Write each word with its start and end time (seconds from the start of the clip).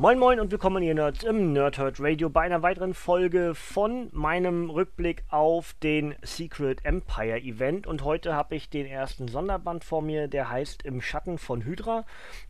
Moin 0.00 0.18
Moin 0.18 0.40
und 0.40 0.50
willkommen 0.50 0.82
ihr 0.82 0.94
Nerds 0.94 1.24
im 1.24 1.52
Nerdhurt 1.52 2.00
Radio 2.00 2.30
bei 2.30 2.40
einer 2.40 2.62
weiteren 2.62 2.94
Folge 2.94 3.54
von 3.54 4.08
meinem 4.12 4.70
Rückblick 4.70 5.24
auf 5.28 5.74
den 5.82 6.14
Secret 6.22 6.82
Empire 6.86 7.38
Event. 7.38 7.86
Und 7.86 8.02
heute 8.02 8.34
habe 8.34 8.56
ich 8.56 8.70
den 8.70 8.86
ersten 8.86 9.28
Sonderband 9.28 9.84
vor 9.84 10.00
mir, 10.00 10.26
der 10.26 10.48
heißt 10.48 10.84
Im 10.84 11.02
Schatten 11.02 11.36
von 11.36 11.66
Hydra. 11.66 12.06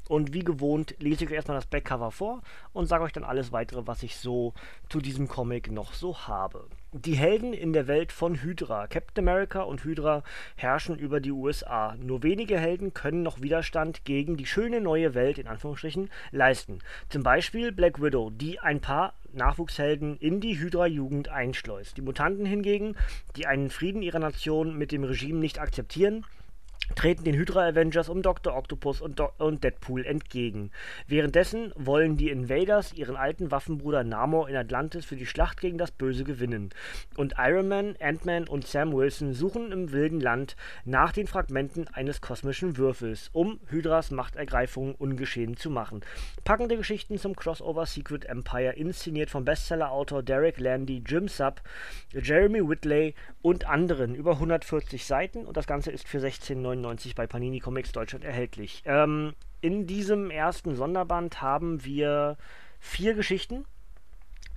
Und 0.08 0.32
wie 0.32 0.44
gewohnt 0.44 0.94
lese 1.00 1.24
ich 1.24 1.30
euch 1.30 1.34
erstmal 1.34 1.56
das 1.56 1.66
Backcover 1.66 2.12
vor 2.12 2.40
und 2.72 2.86
sage 2.86 3.02
euch 3.02 3.12
dann 3.12 3.24
alles 3.24 3.50
weitere, 3.50 3.84
was 3.84 4.04
ich 4.04 4.16
so 4.16 4.54
zu 4.88 5.00
diesem 5.00 5.26
Comic 5.26 5.72
noch 5.72 5.92
so 5.92 6.16
habe. 6.28 6.68
Die 6.92 7.14
Helden 7.14 7.52
in 7.52 7.72
der 7.72 7.86
Welt 7.86 8.10
von 8.10 8.42
Hydra. 8.42 8.88
Captain 8.88 9.22
America 9.22 9.62
und 9.62 9.84
Hydra 9.84 10.24
herrschen 10.56 10.98
über 10.98 11.20
die 11.20 11.30
USA. 11.30 11.94
Nur 11.94 12.24
wenige 12.24 12.58
Helden 12.58 12.94
können 12.94 13.22
noch 13.22 13.40
Widerstand 13.40 14.04
gegen 14.04 14.36
die 14.36 14.44
schöne 14.44 14.80
neue 14.80 15.14
Welt 15.14 15.38
in 15.38 15.46
Anführungsstrichen 15.46 16.10
leisten. 16.32 16.80
Zum 17.08 17.22
Beispiel 17.22 17.70
Black 17.70 18.02
Widow, 18.02 18.30
die 18.30 18.58
ein 18.58 18.80
paar 18.80 19.14
Nachwuchshelden 19.32 20.16
in 20.18 20.40
die 20.40 20.58
Hydra-Jugend 20.58 21.28
einschleust. 21.28 21.96
Die 21.96 22.02
Mutanten 22.02 22.44
hingegen, 22.44 22.96
die 23.36 23.46
einen 23.46 23.70
Frieden 23.70 24.02
ihrer 24.02 24.18
Nation 24.18 24.76
mit 24.76 24.90
dem 24.90 25.04
Regime 25.04 25.38
nicht 25.38 25.60
akzeptieren, 25.60 26.26
treten 26.94 27.24
den 27.24 27.34
Hydra 27.34 27.68
Avengers 27.68 28.08
um 28.08 28.22
Dr. 28.22 28.56
Octopus 28.56 29.00
und, 29.00 29.18
Do 29.18 29.30
und, 29.38 29.64
Deadpool 29.64 30.04
entgegen. 30.04 30.70
Währenddessen 31.06 31.72
wollen 31.76 32.16
die 32.16 32.30
Invaders 32.30 32.92
ihren 32.92 33.16
alten 33.16 33.50
Waffenbruder 33.50 34.04
Namor 34.04 34.48
in 34.48 34.56
Atlantis 34.56 35.04
für 35.04 35.16
die 35.16 35.26
Schlacht 35.26 35.60
gegen 35.60 35.78
das 35.78 35.92
Böse 35.92 36.24
gewinnen. 36.24 36.70
Und 37.16 37.34
Iron 37.38 37.68
Man, 37.68 37.96
Ant-Man 38.00 38.48
und 38.48 38.66
Sam 38.66 38.92
Wilson 38.92 39.34
suchen 39.34 39.72
im 39.72 39.92
wilden 39.92 40.20
Land 40.20 40.56
nach 40.84 41.12
den 41.12 41.26
Fragmenten 41.26 41.88
eines 41.88 42.20
kosmischen 42.20 42.76
Würfels, 42.76 43.30
um 43.32 43.60
Hydras 43.68 44.10
Machtergreifung 44.10 44.94
ungeschehen 44.94 45.56
zu 45.56 45.70
machen. 45.70 46.00
Packende 46.44 46.76
Geschichten 46.76 47.18
zum 47.18 47.36
Crossover 47.36 47.86
Secret 47.86 48.24
Empire, 48.24 48.72
inszeniert 48.72 49.30
vom 49.30 49.44
Bestsellerautor 49.44 50.22
Derek 50.22 50.58
Landy, 50.58 51.02
Jim 51.06 51.28
Sub, 51.28 51.62
Jeremy 52.12 52.68
Whitley 52.68 53.14
und 53.42 53.66
anderen. 53.66 54.14
Über 54.14 54.32
140 54.32 55.04
Seiten 55.04 55.46
und 55.46 55.56
das 55.56 55.66
Ganze 55.66 55.90
ist 55.90 56.08
für 56.08 56.18
16,99 56.18 56.69
bei 57.14 57.26
Panini 57.26 57.60
Comics 57.60 57.92
Deutschland 57.92 58.24
erhältlich. 58.24 58.82
Ähm, 58.86 59.34
in 59.60 59.86
diesem 59.86 60.30
ersten 60.30 60.74
Sonderband 60.74 61.42
haben 61.42 61.84
wir 61.84 62.36
vier 62.78 63.14
Geschichten. 63.14 63.64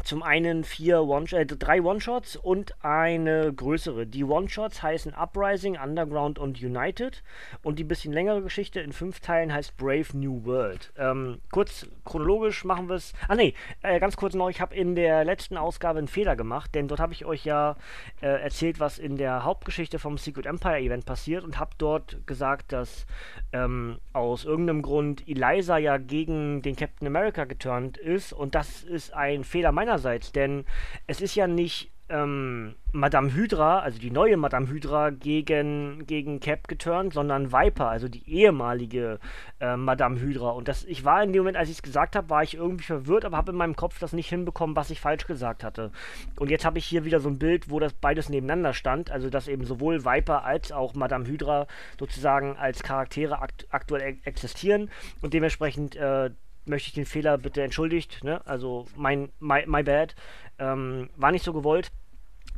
Zum 0.04 0.22
einen 0.22 0.66
vier 0.66 1.04
One 1.04 1.26
äh, 1.32 1.46
drei 1.46 1.82
One-Shots 1.82 2.36
und 2.36 2.76
eine 2.84 3.54
größere. 3.54 4.06
Die 4.06 4.26
One-Shots 4.26 4.84
heißen 4.84 5.14
Uprising, 5.14 5.78
Underground 5.78 6.40
und 6.40 6.62
United. 6.62 7.24
Und 7.62 7.80
die 7.80 7.86
bisschen 7.86 8.12
längere 8.12 8.42
Geschichte 8.42 8.82
in 8.82 8.92
fünf 8.92 9.22
Teilen 9.22 9.54
heißt 9.54 9.78
Brave 9.78 10.08
New 10.14 10.44
World. 10.44 10.92
Ähm, 10.98 11.40
kurz 11.52 11.88
chronologisch 12.04 12.66
machen 12.66 12.90
wir 12.90 12.96
es. 12.96 13.14
Ah 13.30 13.36
ne, 13.36 13.54
äh, 13.82 13.98
ganz 14.02 14.18
kurz 14.18 14.34
noch, 14.34 14.50
ich 14.50 14.60
habe 14.60 14.76
in 14.76 14.96
der 14.96 15.24
letzten 15.24 15.56
Ausgabe 15.56 16.00
einen 16.00 16.10
Fehler 16.10 16.36
gemacht, 16.36 16.76
denn 16.76 16.90
dort 16.90 17.00
habe 17.00 17.14
ich 17.14 17.24
euch 17.24 17.46
ja 17.46 17.78
äh, 18.22 18.28
erzählt, 18.28 18.82
was 18.82 19.00
in 19.00 19.16
der 19.16 19.46
Hauptgeschichte 19.46 20.00
vom 20.00 20.18
Secret 20.18 20.46
Empire 20.46 20.80
Event 20.80 21.06
passiert 21.06 21.46
und 21.46 21.60
habe 21.60 21.72
dort 21.78 22.28
gesagt, 22.28 22.74
dass 22.74 23.06
ähm, 23.54 24.00
aus 24.12 24.44
irgendeinem 24.44 24.82
Grund 24.82 25.26
Eliza 25.30 25.78
ja 25.78 25.98
gegen 25.98 26.62
den 26.62 26.76
Captain 26.76 27.08
America 27.08 27.46
geturnt 27.46 27.98
ist 27.98 28.34
und 28.34 28.54
das 28.54 28.84
ist 28.84 29.14
ein 29.14 29.46
Fehler 29.46 29.72
meiner 29.72 29.83
meinerseits, 29.84 30.32
denn 30.32 30.66
es 31.08 31.22
ist 31.22 31.36
ja 31.36 31.48
nicht 31.48 31.92
ähm, 32.10 32.76
Madame 32.92 33.34
Hydra, 33.34 33.80
also 33.80 33.98
die 33.98 34.12
neue 34.12 34.38
Madame 34.38 34.68
Hydra, 34.68 35.10
gegen, 35.10 36.06
gegen 36.06 36.40
Cap 36.40 36.68
geturnt, 36.68 37.14
sondern 37.14 37.52
Viper, 37.52 37.88
also 37.88 38.08
die 38.08 38.30
ehemalige 38.30 39.20
äh, 39.60 39.78
Madame 39.78 40.20
Hydra. 40.20 40.52
Und 40.52 40.68
das, 40.68 40.84
ich 40.86 41.06
war 41.06 41.24
in 41.24 41.34
dem 41.34 41.40
Moment, 41.42 41.58
als 41.58 41.70
ich 41.70 41.78
es 41.78 41.82
gesagt 41.82 42.16
habe, 42.16 42.30
war 42.30 42.44
ich 42.44 42.56
irgendwie 42.56 42.84
verwirrt, 42.84 43.26
aber 43.26 43.38
habe 43.38 43.52
in 43.52 43.58
meinem 43.58 43.76
Kopf 43.76 44.00
das 44.00 44.14
nicht 44.14 44.30
hinbekommen, 44.30 44.76
was 44.76 44.90
ich 44.90 45.00
falsch 45.00 45.26
gesagt 45.26 45.64
hatte. 45.64 45.92
Und 46.38 46.52
jetzt 46.52 46.66
habe 46.66 46.78
ich 46.78 46.86
hier 46.86 47.06
wieder 47.06 47.20
so 47.20 47.30
ein 47.30 47.40
Bild, 47.40 47.70
wo 47.70 47.80
das 47.80 47.94
beides 47.94 48.30
nebeneinander 48.30 48.74
stand, 48.74 49.10
also 49.10 49.30
dass 49.30 49.48
eben 49.48 49.66
sowohl 49.66 50.06
Viper 50.06 50.44
als 50.44 50.72
auch 50.72 50.94
Madame 50.94 51.26
Hydra 51.26 51.68
sozusagen 51.98 52.58
als 52.58 52.84
Charaktere 52.84 53.42
akt 53.42 53.66
aktuell 53.72 54.18
existieren 54.24 54.92
und 55.22 55.34
dementsprechend 55.34 55.96
äh, 55.96 56.30
möchte 56.66 56.88
ich 56.88 56.94
den 56.94 57.06
Fehler 57.06 57.38
bitte 57.38 57.62
entschuldigt. 57.62 58.24
Ne? 58.24 58.46
Also 58.46 58.86
mein 58.96 59.30
my, 59.40 59.64
my 59.66 59.84
bad. 59.84 60.16
Ähm, 60.60 61.10
war 61.16 61.32
nicht 61.32 61.46
so 61.46 61.54
gewollt. 61.54 61.92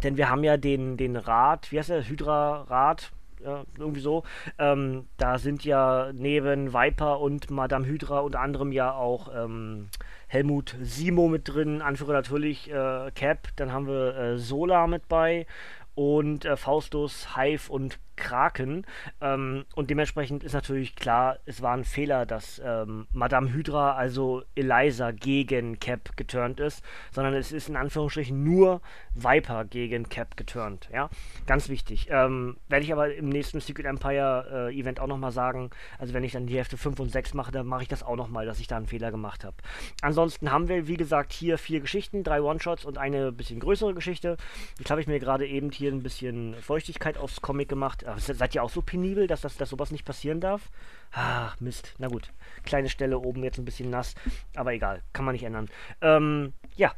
Denn 0.03 0.17
wir 0.17 0.29
haben 0.29 0.43
ja 0.43 0.57
den, 0.57 0.97
den 0.97 1.15
Rat, 1.15 1.71
wie 1.71 1.79
heißt 1.79 1.89
der? 1.89 2.07
Hydra-Rat, 2.07 3.11
ja, 3.43 3.63
irgendwie 3.77 4.01
so. 4.01 4.23
Ähm, 4.59 5.07
da 5.17 5.37
sind 5.37 5.63
ja 5.63 6.11
neben 6.13 6.73
Viper 6.73 7.19
und 7.21 7.49
Madame 7.49 7.85
Hydra 7.85 8.19
unter 8.19 8.41
anderem 8.41 8.71
ja 8.71 8.93
auch 8.93 9.29
ähm, 9.33 9.87
Helmut 10.27 10.75
Simo 10.81 11.27
mit 11.27 11.47
drin, 11.47 11.81
Anführer 11.81 12.13
natürlich 12.13 12.69
äh, 12.69 13.11
Cap, 13.13 13.47
dann 13.55 13.71
haben 13.71 13.87
wir 13.87 14.15
äh, 14.17 14.37
Sola 14.37 14.87
mit 14.87 15.07
bei 15.07 15.45
und 15.93 16.43
äh, 16.43 16.57
Faustus, 16.57 17.37
Hive 17.37 17.71
und 17.71 17.99
Kraken. 18.15 18.85
Ähm, 19.21 19.65
und 19.75 19.89
dementsprechend 19.89 20.43
ist 20.43 20.53
natürlich 20.53 20.95
klar, 20.95 21.37
es 21.45 21.61
war 21.61 21.75
ein 21.75 21.83
Fehler, 21.83 22.25
dass 22.25 22.61
ähm, 22.63 23.07
Madame 23.11 23.53
Hydra, 23.53 23.95
also 23.95 24.43
Eliza, 24.55 25.11
gegen 25.11 25.79
Cap 25.79 26.15
geturnt 26.17 26.59
ist, 26.59 26.83
sondern 27.11 27.33
es 27.33 27.51
ist 27.51 27.69
in 27.69 27.75
Anführungsstrichen 27.75 28.43
nur 28.43 28.81
Viper 29.13 29.65
gegen 29.65 30.09
Cap 30.09 30.37
geturnt. 30.37 30.89
Ja, 30.91 31.09
ganz 31.45 31.69
wichtig. 31.69 32.07
Ähm, 32.09 32.57
Werde 32.67 32.85
ich 32.85 32.93
aber 32.93 33.13
im 33.13 33.29
nächsten 33.29 33.59
Secret 33.59 33.85
Empire 33.85 34.69
äh, 34.69 34.79
Event 34.79 34.99
auch 34.99 35.07
nochmal 35.07 35.31
sagen. 35.31 35.69
Also, 35.99 36.13
wenn 36.13 36.23
ich 36.23 36.33
dann 36.33 36.47
die 36.47 36.55
Hälfte 36.55 36.77
5 36.77 36.99
und 36.99 37.11
6 37.11 37.33
mache, 37.33 37.51
dann 37.51 37.65
mache 37.67 37.83
ich 37.83 37.87
das 37.87 38.03
auch 38.03 38.15
nochmal, 38.15 38.45
dass 38.45 38.59
ich 38.59 38.67
da 38.67 38.77
einen 38.77 38.87
Fehler 38.87 39.11
gemacht 39.11 39.43
habe. 39.43 39.55
Ansonsten 40.01 40.51
haben 40.51 40.67
wir, 40.67 40.87
wie 40.87 40.97
gesagt, 40.97 41.33
hier 41.33 41.57
vier 41.57 41.79
Geschichten, 41.79 42.23
drei 42.23 42.41
One-Shots 42.41 42.85
und 42.85 42.97
eine 42.97 43.31
bisschen 43.31 43.59
größere 43.59 43.93
Geschichte. 43.93 44.37
Jetzt 44.77 44.91
habe 44.91 45.01
ich 45.01 45.07
mir 45.07 45.19
gerade 45.19 45.47
eben 45.47 45.71
hier 45.71 45.91
ein 45.91 46.03
bisschen 46.03 46.55
Feuchtigkeit 46.61 47.17
aufs 47.17 47.41
Comic 47.41 47.69
gemacht 47.69 48.04
seid 48.17 48.55
ihr 48.55 48.63
auch 48.63 48.69
so 48.69 48.81
penibel, 48.81 49.27
dass, 49.27 49.41
das, 49.41 49.57
dass 49.57 49.69
sowas 49.69 49.91
nicht 49.91 50.05
passieren 50.05 50.39
darf? 50.39 50.69
Ach, 51.11 51.59
Mist. 51.59 51.93
Na 51.97 52.07
gut. 52.07 52.31
Kleine 52.63 52.89
Stelle 52.89 53.19
oben 53.19 53.43
jetzt 53.43 53.57
ein 53.57 53.65
bisschen 53.65 53.89
nass. 53.89 54.15
Aber 54.55 54.73
egal. 54.73 55.01
Kann 55.13 55.25
man 55.25 55.33
nicht 55.33 55.43
ändern. 55.43 55.69
Ähm, 56.01 56.53
ja. 56.75 56.93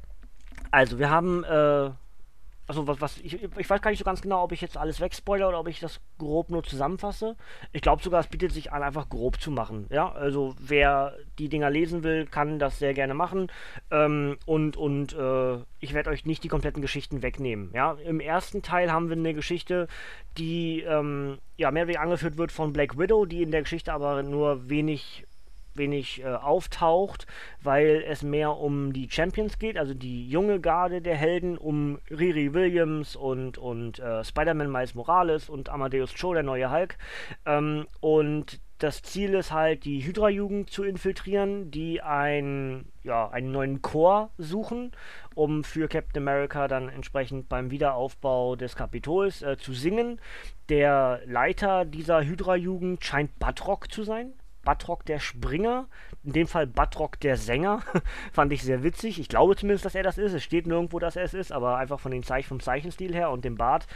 Also, 0.71 0.99
wir 0.99 1.09
haben 1.09 1.43
äh, 1.43 1.91
also 2.67 2.85
was, 2.85 2.99
was 2.99 3.17
ich, 3.19 3.41
ich 3.41 3.69
weiß 3.69 3.81
gar 3.81 3.91
nicht 3.91 3.99
so 3.99 4.05
ganz 4.05 4.21
genau, 4.21 4.43
ob 4.43 4.51
ich 4.51 4.61
jetzt 4.61 4.77
alles 4.77 4.99
wegspoiler 4.99 5.47
oder 5.47 5.59
ob 5.59 5.67
ich 5.69 5.79
das 5.79 6.01
grob 6.17 6.49
nur 6.49 6.63
zusammenfasse. 6.63 7.37
Ich 7.71 7.81
glaube 7.81 8.03
sogar, 8.03 8.19
es 8.19 8.27
bietet 8.27 8.51
sich 8.51 8.73
an, 8.73 8.83
einfach 8.83 9.07
grob 9.07 9.39
zu 9.39 9.51
machen. 9.51 9.87
Ja, 9.89 10.11
also 10.11 10.53
wer 10.59 11.15
die 11.39 11.47
Dinger 11.47 11.69
lesen 11.69 12.03
will, 12.03 12.25
kann 12.25 12.59
das 12.59 12.79
sehr 12.79 12.93
gerne 12.93 13.13
machen. 13.13 13.47
Ähm, 13.89 14.37
und 14.45 14.75
und 14.75 15.13
äh, 15.13 15.57
ich 15.79 15.93
werde 15.93 16.09
euch 16.09 16.25
nicht 16.25 16.43
die 16.43 16.49
kompletten 16.49 16.81
Geschichten 16.81 17.21
wegnehmen. 17.21 17.71
Ja, 17.73 17.93
im 17.93 18.19
ersten 18.19 18.61
Teil 18.61 18.91
haben 18.91 19.09
wir 19.09 19.15
eine 19.15 19.33
Geschichte, 19.33 19.87
die 20.37 20.81
ähm, 20.81 21.37
ja 21.55 21.71
mehr 21.71 21.83
oder 21.83 21.87
weniger 21.89 22.01
angeführt 22.01 22.37
wird 22.37 22.51
von 22.51 22.73
Black 22.73 22.97
Widow, 22.97 23.25
die 23.25 23.43
in 23.43 23.51
der 23.51 23.61
Geschichte 23.61 23.93
aber 23.93 24.23
nur 24.23 24.69
wenig 24.69 25.26
wenig 25.77 26.23
äh, 26.23 26.27
auftaucht, 26.27 27.27
weil 27.61 28.03
es 28.07 28.23
mehr 28.23 28.57
um 28.57 28.93
die 28.93 29.09
Champions 29.09 29.59
geht, 29.59 29.77
also 29.77 29.93
die 29.93 30.27
junge 30.29 30.59
Garde 30.59 31.01
der 31.01 31.15
Helden, 31.15 31.57
um 31.57 31.99
Riri 32.09 32.53
Williams 32.53 33.15
und, 33.15 33.57
und 33.57 33.99
äh, 33.99 34.23
Spider-Man 34.23 34.71
Miles 34.71 34.95
Morales 34.95 35.49
und 35.49 35.69
Amadeus 35.69 36.13
Cho, 36.13 36.33
der 36.33 36.43
neue 36.43 36.71
Hulk. 36.71 36.97
Ähm, 37.45 37.85
und 37.99 38.59
das 38.79 39.01
Ziel 39.01 39.33
ist 39.33 39.51
halt, 39.51 39.85
die 39.85 40.05
Hydra-Jugend 40.05 40.69
zu 40.69 40.83
infiltrieren, 40.83 41.71
die 41.71 42.01
ein, 42.01 42.85
ja, 43.03 43.27
einen 43.29 43.51
neuen 43.51 43.81
Chor 43.81 44.29
suchen, 44.37 44.91
um 45.33 45.63
für 45.63 45.87
Captain 45.87 46.21
America 46.21 46.67
dann 46.67 46.89
entsprechend 46.89 47.49
beim 47.49 47.71
Wiederaufbau 47.71 48.55
des 48.55 48.75
Kapitols 48.75 49.41
äh, 49.41 49.57
zu 49.57 49.73
singen. 49.73 50.19
Der 50.69 51.21
Leiter 51.25 51.85
dieser 51.85 52.23
Hydra-Jugend 52.23 53.03
scheint 53.03 53.39
Batrock 53.39 53.91
zu 53.91 54.03
sein. 54.03 54.33
Batrock 54.67 55.05
der 55.05 55.19
Springer, 55.19 55.87
in 56.25 56.33
dem 56.33 56.45
Fall 56.45 56.67
Batrock 56.67 57.21
der 57.21 57.37
Sänger, 57.37 57.83
fand 58.33 58.51
ich 58.51 58.63
sehr 58.63 58.83
witzig. 58.83 59.17
Ich 59.17 59.29
glaube 59.29 59.55
zumindest, 59.55 59.85
dass 59.85 59.95
er 59.95 60.03
das 60.03 60.17
ist. 60.17 60.33
Es 60.33 60.43
steht 60.43 60.67
nirgendwo, 60.67 60.99
dass 60.99 61.15
er 61.15 61.23
es 61.23 61.33
ist, 61.33 61.53
aber 61.53 61.77
einfach 61.77 62.01
von 62.01 62.11
den 62.11 62.21
Zeichen, 62.21 62.49
vom 62.49 62.59
Zeichenstil 62.59 63.15
her 63.15 63.31
und 63.31 63.45
dem 63.45 63.55
Bart 63.55 63.87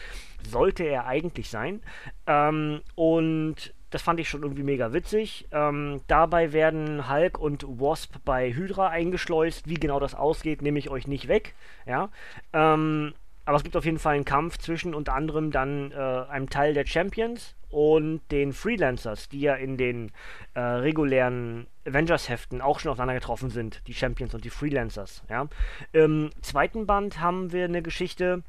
sollte 0.49 0.85
er 0.85 1.07
eigentlich 1.07 1.49
sein. 1.49 1.81
Ähm, 2.25 2.79
und 2.95 3.73
das 3.89 4.01
fand 4.01 4.21
ich 4.21 4.29
schon 4.29 4.43
irgendwie 4.43 4.63
mega 4.63 4.93
witzig. 4.93 5.49
Ähm, 5.51 5.99
dabei 6.07 6.53
werden 6.53 7.09
Hulk 7.09 7.37
und 7.37 7.63
Wasp 7.67 8.15
bei 8.23 8.53
Hydra 8.53 8.87
eingeschleust. 8.87 9.67
Wie 9.67 9.73
genau 9.73 9.99
das 9.99 10.15
ausgeht, 10.15 10.61
nehme 10.61 10.79
ich 10.79 10.89
euch 10.89 11.05
nicht 11.05 11.27
weg. 11.27 11.53
Ja. 11.85 12.07
Ähm, 12.53 13.13
aber 13.43 13.57
es 13.57 13.63
gibt 13.63 13.75
auf 13.75 13.83
jeden 13.83 13.99
Fall 13.99 14.15
einen 14.15 14.23
Kampf 14.23 14.57
zwischen 14.57 14.95
unter 14.95 15.15
anderem 15.15 15.51
dann 15.51 15.91
äh, 15.91 15.95
einem 15.95 16.49
Teil 16.49 16.73
der 16.73 16.85
Champions 16.85 17.55
und 17.71 18.21
den 18.31 18.53
Freelancers, 18.53 19.29
die 19.29 19.41
ja 19.41 19.55
in 19.55 19.77
den 19.77 20.11
äh, 20.53 20.59
regulären 20.59 21.67
Avengers-Heften 21.87 22.61
auch 22.61 22.79
schon 22.79 22.91
aufeinander 22.91 23.15
getroffen 23.15 23.49
sind, 23.49 23.81
die 23.87 23.93
Champions 23.93 24.33
und 24.33 24.43
die 24.45 24.49
Freelancers. 24.49 25.23
Ja. 25.29 25.47
Im 25.93 26.29
zweiten 26.41 26.85
Band 26.85 27.19
haben 27.19 27.51
wir 27.51 27.65
eine 27.65 27.81
Geschichte, 27.81 28.43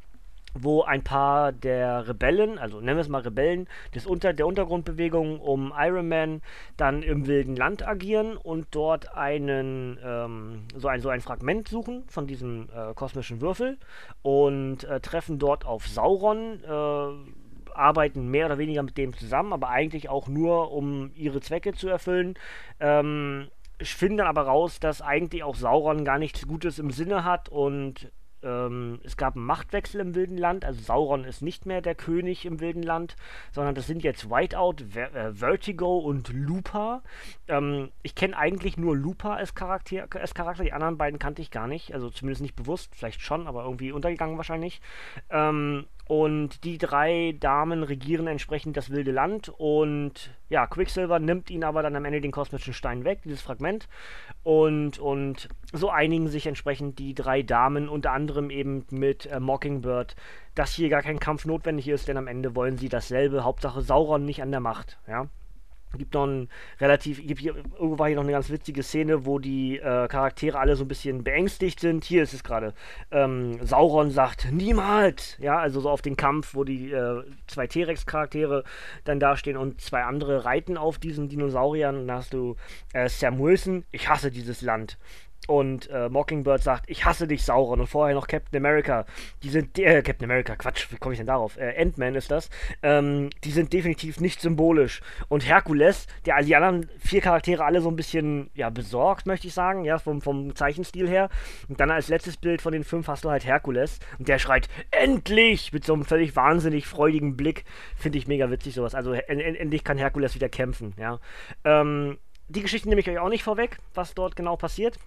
wo 0.54 0.82
ein 0.82 1.02
paar 1.02 1.52
der 1.52 2.08
Rebellen, 2.08 2.58
also 2.58 2.80
nennen 2.80 2.96
wir 2.96 3.02
es 3.02 3.08
mal 3.08 3.22
Rebellen, 3.22 3.68
des 3.94 4.06
Unter 4.06 4.32
der 4.32 4.46
Untergrundbewegung 4.46 5.40
um 5.40 5.72
Iron 5.76 6.08
Man 6.08 6.42
dann 6.76 7.02
im 7.02 7.26
wilden 7.26 7.56
Land 7.56 7.86
agieren 7.86 8.36
und 8.36 8.66
dort 8.70 9.14
einen 9.14 9.98
ähm, 10.04 10.64
so 10.76 10.88
ein 10.88 11.00
so 11.00 11.08
ein 11.08 11.20
Fragment 11.20 11.68
suchen 11.68 12.04
von 12.08 12.26
diesem 12.26 12.68
äh, 12.74 12.92
kosmischen 12.94 13.40
Würfel 13.40 13.78
und 14.22 14.84
äh, 14.84 15.00
treffen 15.00 15.38
dort 15.38 15.64
auf 15.64 15.86
Sauron. 15.86 16.62
Äh, 16.64 17.41
arbeiten 17.74 18.30
mehr 18.30 18.46
oder 18.46 18.58
weniger 18.58 18.82
mit 18.82 18.96
dem 18.98 19.12
zusammen, 19.14 19.52
aber 19.52 19.68
eigentlich 19.68 20.08
auch 20.08 20.28
nur, 20.28 20.72
um 20.72 21.10
ihre 21.14 21.40
Zwecke 21.40 21.72
zu 21.72 21.88
erfüllen. 21.88 22.34
Ähm, 22.80 23.48
finden 23.82 24.18
dann 24.18 24.26
aber 24.28 24.42
raus, 24.42 24.80
dass 24.80 25.02
eigentlich 25.02 25.42
auch 25.42 25.56
Sauron 25.56 26.04
gar 26.04 26.18
nichts 26.18 26.46
Gutes 26.46 26.78
im 26.78 26.90
Sinne 26.90 27.24
hat 27.24 27.48
und 27.48 28.12
ähm, 28.42 29.00
es 29.04 29.16
gab 29.16 29.36
einen 29.36 29.44
Machtwechsel 29.44 30.00
im 30.00 30.14
Wilden 30.14 30.36
Land, 30.36 30.64
also 30.64 30.80
Sauron 30.80 31.24
ist 31.24 31.42
nicht 31.42 31.66
mehr 31.66 31.80
der 31.80 31.94
König 31.94 32.44
im 32.44 32.60
Wilden 32.60 32.82
Land, 32.82 33.16
sondern 33.52 33.74
das 33.74 33.86
sind 33.86 34.02
jetzt 34.02 34.30
Whiteout, 34.30 34.76
Ver 34.90 35.14
äh, 35.14 35.34
Vertigo 35.34 35.98
und 35.98 36.28
Lupa. 36.32 37.02
Ähm, 37.48 37.90
ich 38.02 38.14
kenne 38.14 38.36
eigentlich 38.36 38.76
nur 38.76 38.96
Lupa 38.96 39.34
als 39.36 39.54
Charakter, 39.54 40.08
als 40.10 40.34
Charakter, 40.34 40.64
die 40.64 40.72
anderen 40.72 40.98
beiden 40.98 41.18
kannte 41.18 41.42
ich 41.42 41.50
gar 41.50 41.68
nicht, 41.68 41.94
also 41.94 42.10
zumindest 42.10 42.42
nicht 42.42 42.56
bewusst, 42.56 42.94
vielleicht 42.94 43.20
schon, 43.20 43.46
aber 43.46 43.64
irgendwie 43.64 43.92
untergegangen 43.92 44.36
wahrscheinlich. 44.36 44.80
Ähm, 45.30 45.86
und 46.06 46.64
die 46.64 46.78
drei 46.78 47.36
Damen 47.38 47.82
regieren 47.84 48.26
entsprechend 48.26 48.76
das 48.76 48.90
wilde 48.90 49.12
Land. 49.12 49.48
Und 49.56 50.30
ja, 50.48 50.66
Quicksilver 50.66 51.18
nimmt 51.18 51.48
ihnen 51.50 51.64
aber 51.64 51.82
dann 51.82 51.96
am 51.96 52.04
Ende 52.04 52.20
den 52.20 52.32
kosmischen 52.32 52.74
Stein 52.74 53.04
weg, 53.04 53.20
dieses 53.24 53.40
Fragment. 53.40 53.88
Und, 54.42 54.98
und 54.98 55.48
so 55.72 55.90
einigen 55.90 56.28
sich 56.28 56.46
entsprechend 56.46 56.98
die 56.98 57.14
drei 57.14 57.42
Damen, 57.42 57.88
unter 57.88 58.12
anderem 58.12 58.50
eben 58.50 58.84
mit 58.90 59.26
äh, 59.26 59.40
Mockingbird, 59.40 60.16
dass 60.54 60.74
hier 60.74 60.88
gar 60.88 61.02
kein 61.02 61.20
Kampf 61.20 61.44
notwendig 61.44 61.88
ist, 61.88 62.08
denn 62.08 62.16
am 62.16 62.26
Ende 62.26 62.56
wollen 62.56 62.76
sie 62.76 62.88
dasselbe, 62.88 63.44
Hauptsache 63.44 63.80
Sauron 63.80 64.24
nicht 64.24 64.42
an 64.42 64.50
der 64.50 64.60
Macht, 64.60 64.98
ja 65.06 65.28
gibt 65.98 66.14
noch 66.14 66.26
ein 66.26 66.48
relativ, 66.80 67.24
gibt 67.26 67.42
irgendwo 67.42 67.98
war 67.98 68.06
hier 68.08 68.16
noch 68.16 68.22
eine 68.22 68.32
ganz 68.32 68.50
witzige 68.50 68.82
Szene, 68.82 69.26
wo 69.26 69.38
die 69.38 69.78
äh, 69.78 70.08
Charaktere 70.08 70.58
alle 70.58 70.76
so 70.76 70.84
ein 70.84 70.88
bisschen 70.88 71.24
beängstigt 71.24 71.80
sind. 71.80 72.04
Hier 72.04 72.22
ist 72.22 72.32
es 72.32 72.44
gerade. 72.44 72.74
Ähm, 73.10 73.64
Sauron 73.64 74.10
sagt, 74.10 74.50
niemals! 74.50 75.36
Ja, 75.38 75.58
also 75.58 75.80
so 75.80 75.90
auf 75.90 76.02
den 76.02 76.16
Kampf, 76.16 76.54
wo 76.54 76.64
die 76.64 76.92
äh, 76.92 77.22
zwei 77.46 77.66
T-Rex-Charaktere 77.66 78.64
dann 79.04 79.20
dastehen 79.20 79.56
und 79.56 79.80
zwei 79.80 80.02
andere 80.02 80.44
reiten 80.44 80.76
auf 80.76 80.98
diesen 80.98 81.28
Dinosauriern. 81.28 81.96
Und 81.98 82.08
da 82.08 82.16
hast 82.16 82.32
du 82.32 82.56
äh, 82.92 83.08
Sam 83.08 83.38
Wilson, 83.38 83.84
ich 83.90 84.08
hasse 84.08 84.30
dieses 84.30 84.62
Land. 84.62 84.98
Und 85.48 85.90
äh, 85.90 86.08
Mockingbird 86.08 86.62
sagt, 86.62 86.88
ich 86.88 87.04
hasse 87.04 87.26
dich, 87.26 87.44
Sauron. 87.44 87.80
Und 87.80 87.88
vorher 87.88 88.14
noch 88.14 88.28
Captain 88.28 88.56
America. 88.56 89.04
Die 89.42 89.48
sind, 89.48 89.76
äh, 89.78 90.02
Captain 90.02 90.24
America, 90.24 90.54
Quatsch, 90.54 90.86
wie 90.90 90.96
komme 90.96 91.14
ich 91.14 91.18
denn 91.18 91.26
darauf? 91.26 91.56
Äh, 91.56 91.74
Ant-Man 91.80 92.14
ist 92.14 92.30
das. 92.30 92.48
Ähm, 92.82 93.30
die 93.42 93.50
sind 93.50 93.72
definitiv 93.72 94.20
nicht 94.20 94.40
symbolisch. 94.40 95.00
Und 95.28 95.46
Herkules, 95.46 96.06
der 96.26 96.40
die 96.42 96.54
anderen 96.54 96.88
vier 96.98 97.20
Charaktere 97.20 97.64
alle 97.64 97.80
so 97.80 97.90
ein 97.90 97.96
bisschen, 97.96 98.50
ja, 98.54 98.70
besorgt, 98.70 99.26
möchte 99.26 99.48
ich 99.48 99.54
sagen, 99.54 99.84
ja, 99.84 99.98
vom, 99.98 100.20
vom 100.20 100.54
Zeichenstil 100.54 101.08
her. 101.08 101.28
Und 101.68 101.80
dann 101.80 101.90
als 101.90 102.08
letztes 102.08 102.36
Bild 102.36 102.62
von 102.62 102.72
den 102.72 102.84
fünf 102.84 103.08
hast 103.08 103.24
du 103.24 103.30
halt 103.30 103.44
Herkules. 103.44 103.98
Und 104.18 104.28
der 104.28 104.38
schreit, 104.38 104.68
endlich! 104.90 105.72
Mit 105.72 105.84
so 105.84 105.94
einem 105.94 106.04
völlig 106.04 106.36
wahnsinnig 106.36 106.86
freudigen 106.86 107.36
Blick. 107.36 107.64
Finde 107.96 108.18
ich 108.18 108.28
mega 108.28 108.48
witzig, 108.50 108.74
sowas. 108.74 108.94
Also 108.94 109.12
en 109.12 109.40
endlich 109.40 109.82
kann 109.82 109.98
Herkules 109.98 110.34
wieder 110.34 110.48
kämpfen, 110.48 110.94
ja. 110.98 111.18
Ähm, 111.64 112.18
die 112.48 112.60
Geschichte 112.60 112.88
nehme 112.88 113.00
ich 113.00 113.08
euch 113.08 113.18
auch 113.18 113.30
nicht 113.30 113.44
vorweg, 113.44 113.78
was 113.94 114.14
dort 114.14 114.36
genau 114.36 114.56
passiert. 114.56 114.98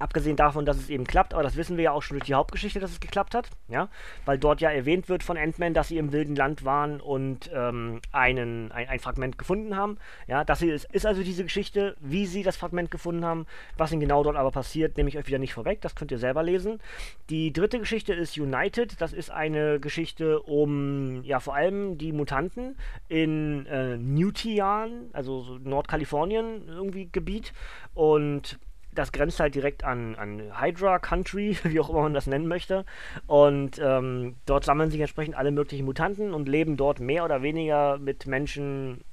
Abgesehen 0.00 0.34
davon, 0.34 0.66
dass 0.66 0.76
es 0.76 0.90
eben 0.90 1.04
klappt, 1.04 1.34
aber 1.34 1.44
das 1.44 1.54
wissen 1.54 1.76
wir 1.76 1.84
ja 1.84 1.92
auch 1.92 2.02
schon 2.02 2.16
durch 2.16 2.26
die 2.26 2.34
Hauptgeschichte, 2.34 2.80
dass 2.80 2.90
es 2.90 2.98
geklappt 2.98 3.32
hat, 3.32 3.48
ja, 3.68 3.88
weil 4.24 4.38
dort 4.38 4.60
ja 4.60 4.70
erwähnt 4.70 5.08
wird 5.08 5.22
von 5.22 5.36
Ant-Man, 5.36 5.72
dass 5.72 5.86
sie 5.86 5.98
im 5.98 6.10
wilden 6.10 6.34
Land 6.34 6.64
waren 6.64 7.00
und 7.00 7.48
ähm, 7.54 8.00
einen, 8.10 8.72
ein, 8.72 8.88
ein, 8.88 8.98
Fragment 8.98 9.38
gefunden 9.38 9.76
haben, 9.76 9.98
ja, 10.26 10.42
das 10.42 10.62
ist, 10.62 10.92
ist 10.92 11.06
also 11.06 11.22
diese 11.22 11.44
Geschichte, 11.44 11.96
wie 12.00 12.26
sie 12.26 12.42
das 12.42 12.56
Fragment 12.56 12.90
gefunden 12.90 13.24
haben, 13.24 13.46
was 13.76 13.92
ihnen 13.92 14.00
genau 14.00 14.24
dort 14.24 14.34
aber 14.34 14.50
passiert, 14.50 14.96
nehme 14.96 15.08
ich 15.08 15.16
euch 15.16 15.28
wieder 15.28 15.38
nicht 15.38 15.54
vorweg, 15.54 15.80
das 15.80 15.94
könnt 15.94 16.10
ihr 16.10 16.18
selber 16.18 16.42
lesen. 16.42 16.80
Die 17.30 17.52
dritte 17.52 17.78
Geschichte 17.78 18.14
ist 18.14 18.36
United, 18.36 19.00
das 19.00 19.12
ist 19.12 19.30
eine 19.30 19.78
Geschichte 19.78 20.40
um, 20.40 21.22
ja, 21.22 21.38
vor 21.38 21.54
allem 21.54 21.98
die 21.98 22.10
Mutanten 22.12 22.76
in 23.08 23.66
äh, 23.66 23.96
Newtian, 23.96 25.10
also 25.12 25.42
so 25.42 25.58
Nordkalifornien 25.58 26.66
irgendwie 26.66 27.08
Gebiet 27.12 27.52
und 27.94 28.58
das 28.94 29.12
grenzt 29.12 29.40
halt 29.40 29.54
direkt 29.54 29.84
an, 29.84 30.14
an 30.14 30.60
Hydra 30.60 30.98
Country, 30.98 31.56
wie 31.64 31.80
auch 31.80 31.90
immer 31.90 32.02
man 32.02 32.14
das 32.14 32.26
nennen 32.26 32.46
möchte. 32.46 32.84
Und 33.26 33.80
ähm, 33.82 34.36
dort 34.46 34.64
sammeln 34.64 34.90
sich 34.90 35.00
entsprechend 35.00 35.36
alle 35.36 35.50
möglichen 35.50 35.84
Mutanten 35.84 36.34
und 36.34 36.48
leben 36.48 36.76
dort 36.76 37.00
mehr 37.00 37.24
oder 37.24 37.42
weniger 37.42 37.98
mit 37.98 38.26
Menschen 38.26 39.04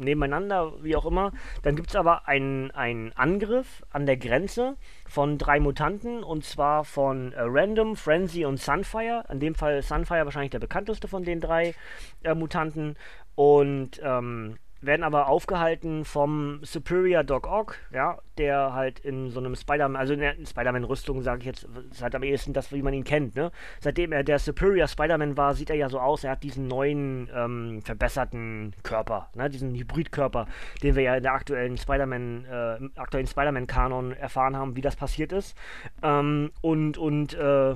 nebeneinander, 0.00 0.72
wie 0.82 0.96
auch 0.96 1.06
immer. 1.06 1.32
Dann 1.62 1.76
gibt 1.76 1.90
es 1.90 1.96
aber 1.96 2.26
einen, 2.26 2.70
Angriff 3.14 3.84
an 3.90 4.06
der 4.06 4.16
Grenze 4.16 4.76
von 5.06 5.38
drei 5.38 5.60
Mutanten 5.60 6.22
und 6.24 6.44
zwar 6.44 6.84
von 6.84 7.32
äh, 7.32 7.42
Random, 7.42 7.96
Frenzy 7.96 8.44
und 8.44 8.58
Sunfire. 8.58 9.24
In 9.30 9.40
dem 9.40 9.54
Fall 9.54 9.82
Sunfire 9.82 10.24
wahrscheinlich 10.24 10.50
der 10.50 10.58
bekannteste 10.58 11.08
von 11.08 11.24
den 11.24 11.40
drei 11.40 11.74
äh, 12.22 12.34
Mutanten. 12.34 12.96
Und 13.34 14.00
ähm, 14.02 14.56
werden 14.80 15.02
aber 15.02 15.28
aufgehalten 15.28 16.04
vom 16.04 16.60
Superior 16.62 17.22
Doc 17.22 17.46
Ock, 17.46 17.76
ja, 17.92 18.18
der 18.38 18.72
halt 18.72 18.98
in 19.00 19.30
so 19.30 19.40
einem 19.40 19.54
Spider-Man, 19.54 20.00
also 20.00 20.14
in 20.14 20.20
der 20.20 20.34
Spider-Man-Rüstung, 20.44 21.22
sage 21.22 21.40
ich 21.40 21.46
jetzt, 21.46 21.68
ist 21.90 22.02
halt 22.02 22.14
am 22.14 22.22
ehesten 22.22 22.52
das, 22.52 22.72
wie 22.72 22.82
man 22.82 22.94
ihn 22.94 23.04
kennt, 23.04 23.34
ne? 23.34 23.50
Seitdem 23.80 24.12
er 24.12 24.24
der 24.24 24.38
Superior 24.38 24.88
Spider-Man 24.88 25.36
war, 25.36 25.54
sieht 25.54 25.70
er 25.70 25.76
ja 25.76 25.88
so 25.88 26.00
aus, 26.00 26.24
er 26.24 26.32
hat 26.32 26.42
diesen 26.42 26.66
neuen, 26.66 27.28
ähm, 27.34 27.82
verbesserten 27.82 28.74
Körper, 28.82 29.28
ne? 29.34 29.50
Diesen 29.50 29.74
Hybridkörper, 29.74 30.46
den 30.82 30.96
wir 30.96 31.02
ja 31.02 31.16
in 31.16 31.22
der 31.22 31.34
aktuellen 31.34 31.76
Spider-Man, 31.76 32.44
äh, 32.44 33.00
aktuellen 33.00 33.26
Spider-Man-Kanon 33.26 34.12
erfahren 34.12 34.56
haben, 34.56 34.76
wie 34.76 34.80
das 34.80 34.96
passiert 34.96 35.32
ist. 35.32 35.56
Ähm, 36.02 36.50
und, 36.62 36.96
und, 36.96 37.34
äh, 37.34 37.74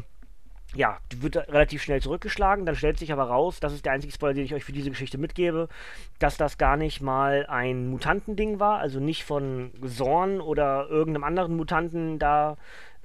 ja, 0.74 0.98
wird 1.16 1.36
relativ 1.36 1.82
schnell 1.82 2.02
zurückgeschlagen. 2.02 2.66
Dann 2.66 2.76
stellt 2.76 2.98
sich 2.98 3.12
aber 3.12 3.24
raus, 3.24 3.60
das 3.60 3.72
ist 3.72 3.84
der 3.84 3.92
einzige 3.92 4.12
Spoiler, 4.12 4.34
den 4.34 4.44
ich 4.44 4.54
euch 4.54 4.64
für 4.64 4.72
diese 4.72 4.90
Geschichte 4.90 5.18
mitgebe, 5.18 5.68
dass 6.18 6.36
das 6.36 6.58
gar 6.58 6.76
nicht 6.76 7.00
mal 7.00 7.46
ein 7.46 7.88
Mutantending 7.88 8.60
war, 8.60 8.78
also 8.78 9.00
nicht 9.00 9.24
von 9.24 9.70
Zorn 9.86 10.40
oder 10.40 10.88
irgendeinem 10.88 11.24
anderen 11.24 11.56
Mutanten 11.56 12.18
da 12.18 12.56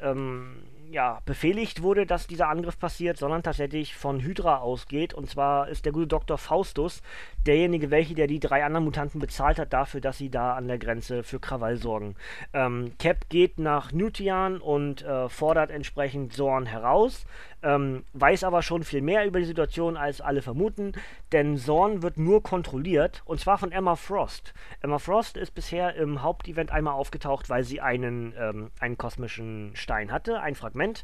ähm, 0.02 0.64
ja, 0.92 1.22
befehligt 1.26 1.84
wurde, 1.84 2.06
dass 2.06 2.28
dieser 2.28 2.50
Angriff 2.50 2.80
passiert, 2.80 3.18
sondern 3.18 3.44
tatsächlich 3.44 3.96
von 3.96 4.22
Hydra 4.22 4.58
ausgeht. 4.58 5.14
Und 5.14 5.30
zwar 5.30 5.68
ist 5.70 5.86
der 5.86 5.92
gute 5.92 6.08
Dr. 6.08 6.38
Faustus 6.38 7.02
derjenige, 7.46 7.92
welche, 7.92 8.16
der 8.16 8.28
die 8.28 8.40
drei 8.40 8.64
anderen 8.66 8.86
Mutanten 8.86 9.20
bezahlt 9.20 9.60
hat 9.60 9.72
dafür, 9.72 10.02
dass 10.02 10.18
sie 10.18 10.30
da 10.30 10.54
an 10.56 10.68
der 10.68 10.80
Grenze 10.80 11.24
für 11.24 11.40
Krawall 11.40 11.78
sorgen. 11.78 12.16
Ähm, 12.54 12.94
Cap 12.98 13.30
geht 13.30 13.60
nach 13.60 13.92
Nutian 13.92 14.60
und 14.60 15.04
äh, 15.04 15.30
fordert 15.30 15.70
entsprechend 15.72 16.34
Zorn 16.34 16.66
heraus, 16.66 17.26
ähm, 17.64 18.04
weiß 18.14 18.44
aber 18.44 18.62
schon 18.62 18.84
viel 18.84 19.02
mehr 19.02 19.26
über 19.26 19.40
die 19.40 19.46
Situation, 19.46 19.98
als 19.98 20.22
alle 20.22 20.42
vermuten, 20.42 20.94
denn 21.32 21.58
Zorn 21.58 22.02
wird 22.02 22.18
nur 22.18 22.42
kontrolliert, 22.44 23.22
und 23.26 23.40
zwar 23.40 23.58
von 23.58 23.72
Emma 23.72 23.96
Frost. 23.96 24.54
Emma 24.82 25.00
Frost 25.00 25.38
ist 25.38 25.52
bisher 25.52 25.96
im 25.96 26.22
Hauptevent 26.22 26.72
einmal 26.72 26.94
aufgetaucht, 26.94 27.50
weil 27.50 27.64
sie 27.64 27.82
einen, 27.82 28.34
ähm, 28.38 28.72
einen 28.80 28.98
kosmischen 28.98 29.72
Stein 29.76 30.12
hatte, 30.12 30.40
ein 30.40 30.56
Fragment. 30.56 31.04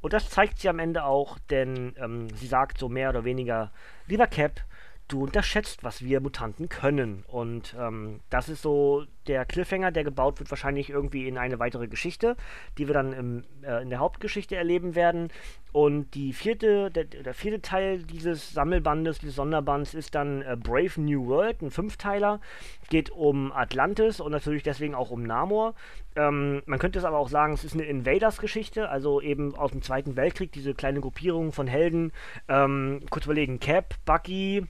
Und 0.00 0.12
das 0.12 0.30
zeigt 0.30 0.58
sie 0.58 0.68
am 0.68 0.78
Ende 0.78 1.04
auch, 1.04 1.38
denn 1.50 1.94
ähm, 1.98 2.28
sie 2.30 2.46
sagt 2.46 2.78
so 2.78 2.88
mehr 2.88 3.10
oder 3.10 3.24
weniger, 3.24 3.72
lieber 4.06 4.26
Cap, 4.26 4.60
du 5.08 5.22
unterschätzt, 5.22 5.84
was 5.84 6.02
wir 6.02 6.20
Mutanten 6.20 6.68
können. 6.68 7.24
Und 7.28 7.76
ähm, 7.78 8.20
das 8.30 8.48
ist 8.48 8.62
so 8.62 9.04
der 9.26 9.44
Cliffhanger, 9.44 9.90
der 9.90 10.04
gebaut 10.04 10.38
wird, 10.38 10.50
wahrscheinlich 10.50 10.90
irgendwie 10.90 11.26
in 11.28 11.38
eine 11.38 11.58
weitere 11.58 11.88
Geschichte, 11.88 12.36
die 12.78 12.86
wir 12.86 12.94
dann 12.94 13.12
im, 13.12 13.44
äh, 13.62 13.82
in 13.82 13.90
der 13.90 13.98
Hauptgeschichte 13.98 14.56
erleben 14.56 14.94
werden. 14.94 15.28
Und 15.72 16.14
die 16.14 16.32
vierte, 16.32 16.90
der, 16.90 17.04
der, 17.04 17.34
vierte 17.34 17.60
Teil 17.60 18.02
dieses 18.02 18.52
Sammelbandes, 18.52 19.18
dieses 19.18 19.36
Sonderbands, 19.36 19.94
ist 19.94 20.14
dann 20.14 20.42
äh, 20.42 20.56
Brave 20.56 21.00
New 21.00 21.26
World, 21.26 21.62
ein 21.62 21.70
Fünfteiler. 21.70 22.40
Geht 22.88 23.10
um 23.10 23.52
Atlantis 23.52 24.20
und 24.20 24.32
natürlich 24.32 24.62
deswegen 24.62 24.94
auch 24.94 25.10
um 25.10 25.22
Namor. 25.22 25.74
Ähm, 26.14 26.62
man 26.66 26.78
könnte 26.78 26.98
es 26.98 27.04
aber 27.04 27.18
auch 27.18 27.28
sagen, 27.28 27.52
es 27.52 27.64
ist 27.64 27.74
eine 27.74 27.84
Invaders-Geschichte, 27.84 28.88
also 28.88 29.20
eben 29.20 29.54
aus 29.54 29.72
dem 29.72 29.82
Zweiten 29.82 30.16
Weltkrieg, 30.16 30.52
diese 30.52 30.74
kleine 30.74 31.00
Gruppierung 31.00 31.52
von 31.52 31.66
Helden. 31.66 32.12
Ähm, 32.48 33.02
kurz 33.10 33.26
überlegen, 33.26 33.60
Cap, 33.60 33.94
Bucky, 34.06 34.66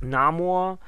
Namor, 0.00 0.78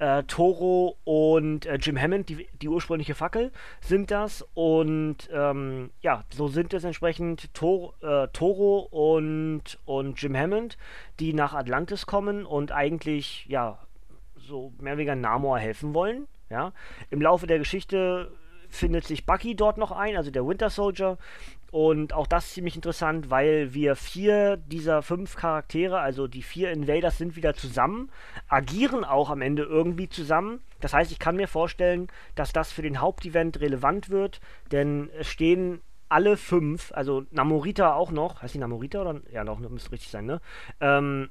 Äh, 0.00 0.24
Toro 0.24 0.96
und 1.04 1.66
äh, 1.66 1.76
Jim 1.76 1.98
Hammond, 2.00 2.30
die, 2.30 2.48
die 2.62 2.68
ursprüngliche 2.68 3.14
Fackel, 3.14 3.52
sind 3.82 4.10
das. 4.10 4.42
Und 4.54 5.28
ähm, 5.30 5.90
ja, 6.00 6.24
so 6.30 6.48
sind 6.48 6.72
es 6.72 6.84
entsprechend 6.84 7.52
Tor, 7.52 7.92
äh, 8.00 8.28
Toro 8.28 8.88
und, 8.90 9.78
und 9.84 10.22
Jim 10.22 10.34
Hammond, 10.34 10.78
die 11.18 11.34
nach 11.34 11.52
Atlantis 11.52 12.06
kommen 12.06 12.46
und 12.46 12.72
eigentlich, 12.72 13.44
ja, 13.46 13.76
so 14.38 14.72
mehr 14.78 14.94
oder 14.94 15.00
weniger 15.00 15.16
Namor 15.16 15.58
helfen 15.58 15.92
wollen. 15.92 16.28
Ja, 16.48 16.72
im 17.10 17.20
Laufe 17.20 17.46
der 17.46 17.58
Geschichte 17.58 18.32
findet 18.70 19.04
sich 19.06 19.26
Bucky 19.26 19.54
dort 19.54 19.78
noch 19.78 19.92
ein, 19.92 20.16
also 20.16 20.30
der 20.30 20.46
Winter 20.46 20.70
Soldier. 20.70 21.18
Und 21.70 22.12
auch 22.12 22.26
das 22.26 22.46
ist 22.46 22.54
ziemlich 22.54 22.74
interessant, 22.74 23.30
weil 23.30 23.74
wir 23.74 23.94
vier 23.94 24.56
dieser 24.56 25.02
fünf 25.02 25.36
Charaktere, 25.36 26.00
also 26.00 26.26
die 26.26 26.42
vier 26.42 26.72
Invaders, 26.72 27.18
sind 27.18 27.36
wieder 27.36 27.54
zusammen, 27.54 28.10
agieren 28.48 29.04
auch 29.04 29.30
am 29.30 29.40
Ende 29.40 29.62
irgendwie 29.62 30.08
zusammen. 30.08 30.60
Das 30.80 30.94
heißt, 30.94 31.12
ich 31.12 31.20
kann 31.20 31.36
mir 31.36 31.46
vorstellen, 31.46 32.08
dass 32.34 32.52
das 32.52 32.72
für 32.72 32.82
den 32.82 33.00
Hauptevent 33.00 33.60
relevant 33.60 34.10
wird, 34.10 34.40
denn 34.72 35.10
es 35.16 35.28
stehen 35.28 35.80
alle 36.08 36.36
fünf, 36.36 36.90
also 36.92 37.24
Namorita 37.30 37.94
auch 37.94 38.10
noch, 38.10 38.42
heißt 38.42 38.54
die 38.54 38.58
Namorita 38.58 39.00
oder? 39.00 39.20
Ja, 39.30 39.44
noch, 39.44 39.60
müsste 39.60 39.92
richtig 39.92 40.10
sein, 40.10 40.26
ne? 40.26 40.40
Ähm, 40.80 41.30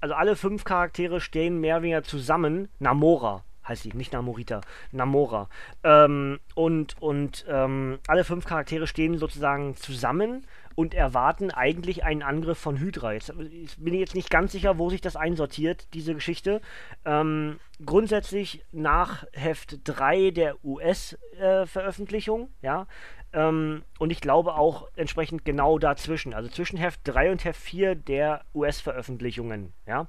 also 0.00 0.14
alle 0.16 0.34
fünf 0.34 0.64
Charaktere 0.64 1.20
stehen 1.20 1.60
mehr 1.60 1.76
oder 1.76 1.82
weniger 1.84 2.02
zusammen. 2.02 2.68
Namora 2.80 3.44
heißt 3.66 3.82
sie, 3.82 3.92
nicht 3.94 4.12
Namorita, 4.12 4.60
Namora. 4.90 5.48
Ähm, 5.84 6.40
und 6.54 7.00
und 7.00 7.44
ähm, 7.48 7.98
alle 8.06 8.24
fünf 8.24 8.44
Charaktere 8.44 8.86
stehen 8.86 9.18
sozusagen 9.18 9.76
zusammen 9.76 10.46
und 10.74 10.94
erwarten 10.94 11.50
eigentlich 11.50 12.04
einen 12.04 12.22
Angriff 12.22 12.58
von 12.58 12.78
Hydra. 12.78 13.12
Jetzt 13.12 13.34
bin 13.36 13.94
ich 13.94 14.00
jetzt 14.00 14.14
nicht 14.14 14.30
ganz 14.30 14.52
sicher, 14.52 14.78
wo 14.78 14.90
sich 14.90 15.00
das 15.00 15.16
einsortiert, 15.16 15.88
diese 15.94 16.14
Geschichte. 16.14 16.60
Ähm, 17.04 17.58
grundsätzlich 17.84 18.64
nach 18.72 19.24
Heft 19.32 19.80
3 19.84 20.30
der 20.30 20.64
US-Veröffentlichung, 20.64 22.48
äh, 22.62 22.66
ja. 22.66 22.86
Ähm, 23.34 23.82
und 23.98 24.10
ich 24.10 24.20
glaube 24.20 24.54
auch 24.54 24.88
entsprechend 24.94 25.44
genau 25.44 25.78
dazwischen, 25.78 26.34
also 26.34 26.50
zwischen 26.50 26.76
Heft 26.76 27.00
3 27.04 27.32
und 27.32 27.44
Heft 27.44 27.60
4 27.60 27.94
der 27.94 28.44
US-Veröffentlichungen, 28.54 29.72
ja. 29.86 30.06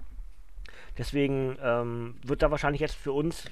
Deswegen 0.98 1.58
ähm, 1.62 2.16
wird 2.24 2.42
da 2.42 2.52
wahrscheinlich 2.52 2.82
jetzt 2.82 2.96
für 2.96 3.12
uns 3.12 3.50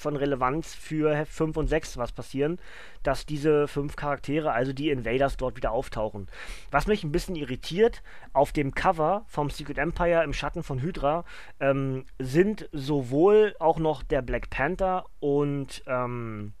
von 0.00 0.16
Relevanz 0.16 0.74
für 0.74 1.14
Heft 1.14 1.32
5 1.32 1.56
und 1.58 1.66
6 1.68 1.98
was 1.98 2.12
passieren, 2.12 2.58
dass 3.02 3.26
diese 3.26 3.68
fünf 3.68 3.96
Charaktere, 3.96 4.52
also 4.52 4.72
die 4.72 4.90
Invaders, 4.90 5.36
dort 5.36 5.56
wieder 5.56 5.72
auftauchen. 5.72 6.26
Was 6.70 6.86
mich 6.86 7.04
ein 7.04 7.12
bisschen 7.12 7.36
irritiert, 7.36 8.02
auf 8.32 8.52
dem 8.52 8.74
Cover 8.74 9.24
vom 9.26 9.50
Secret 9.50 9.78
Empire 9.78 10.24
im 10.24 10.32
Schatten 10.32 10.62
von 10.62 10.80
Hydra 10.80 11.24
ähm, 11.60 12.06
sind 12.18 12.68
sowohl 12.72 13.54
auch 13.58 13.78
noch 13.78 14.02
der 14.02 14.22
Black 14.22 14.48
Panther 14.48 15.04
und, 15.20 15.82
ähm, 15.86 16.54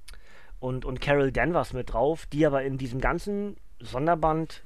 und, 0.58 0.84
und 0.84 1.00
Carol 1.00 1.32
Danvers 1.32 1.72
mit 1.72 1.92
drauf, 1.94 2.26
die 2.26 2.44
aber 2.44 2.62
in 2.62 2.76
diesem 2.76 3.00
ganzen 3.00 3.56
Sonderband 3.80 4.64